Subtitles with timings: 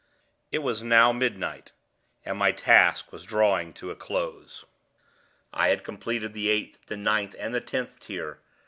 [0.51, 1.73] It was now midnight,
[2.25, 4.65] and my task was drawing to a close.
[5.53, 8.39] I had completed the eighth, the ninth, and the tenth tier.